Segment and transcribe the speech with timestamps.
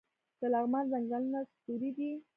[0.39, 2.11] د لغمان ځنګلونه سروې دي